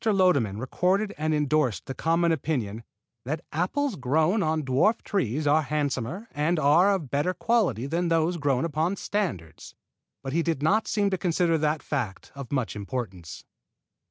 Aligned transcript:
Lodeman 0.03 0.57
recorded 0.57 1.13
and 1.15 1.31
endorsed 1.31 1.85
the 1.85 1.93
common 1.93 2.31
opinion 2.31 2.83
"that 3.23 3.45
apples 3.51 3.95
grown 3.95 4.41
on 4.41 4.63
dwarf 4.65 5.03
trees 5.03 5.45
are 5.45 5.61
handsomer 5.61 6.27
and 6.31 6.57
of 6.57 7.11
better 7.11 7.35
quality 7.35 7.85
than 7.85 8.07
those 8.07 8.37
grown 8.37 8.65
upon 8.65 8.95
standards"; 8.95 9.75
but 10.23 10.33
he 10.33 10.41
did 10.41 10.63
not 10.63 10.87
seem 10.87 11.11
to 11.11 11.19
consider 11.19 11.55
that 11.55 11.83
fact 11.83 12.31
of 12.33 12.51
much 12.51 12.75
importance. 12.75 13.43